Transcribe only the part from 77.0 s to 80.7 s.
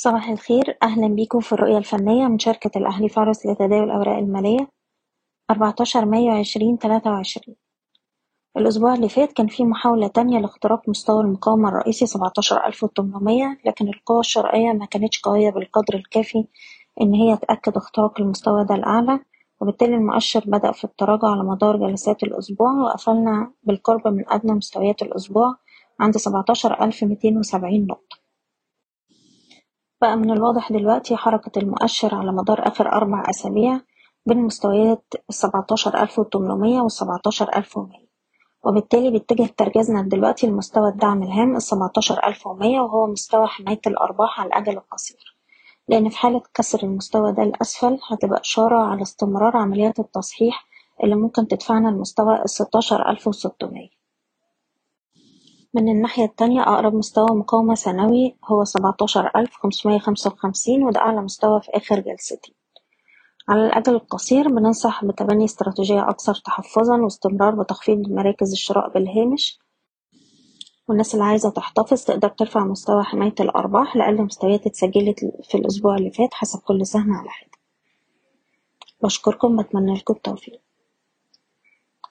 على حدة بشكركم بتمنى لكم التوفيق.